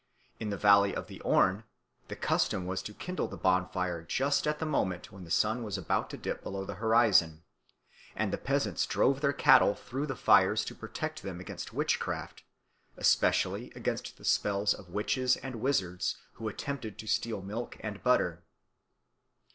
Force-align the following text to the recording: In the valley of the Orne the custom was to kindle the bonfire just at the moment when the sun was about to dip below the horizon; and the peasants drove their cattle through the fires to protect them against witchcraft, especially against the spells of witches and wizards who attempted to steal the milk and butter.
In 0.39 0.49
the 0.49 0.57
valley 0.57 0.95
of 0.95 1.05
the 1.05 1.21
Orne 1.21 1.63
the 2.07 2.15
custom 2.15 2.65
was 2.65 2.81
to 2.81 2.93
kindle 2.95 3.27
the 3.27 3.37
bonfire 3.37 4.01
just 4.01 4.47
at 4.47 4.57
the 4.57 4.65
moment 4.65 5.11
when 5.11 5.25
the 5.25 5.29
sun 5.29 5.61
was 5.61 5.77
about 5.77 6.09
to 6.09 6.17
dip 6.17 6.41
below 6.41 6.65
the 6.65 6.73
horizon; 6.81 7.43
and 8.15 8.33
the 8.33 8.39
peasants 8.39 8.87
drove 8.87 9.21
their 9.21 9.31
cattle 9.31 9.75
through 9.75 10.07
the 10.07 10.15
fires 10.15 10.65
to 10.65 10.73
protect 10.73 11.21
them 11.21 11.39
against 11.39 11.71
witchcraft, 11.71 12.41
especially 12.97 13.71
against 13.75 14.17
the 14.17 14.25
spells 14.25 14.73
of 14.73 14.89
witches 14.89 15.37
and 15.37 15.57
wizards 15.61 16.17
who 16.33 16.47
attempted 16.47 16.97
to 16.97 17.05
steal 17.05 17.41
the 17.41 17.45
milk 17.45 17.77
and 17.81 18.01
butter. 18.01 18.41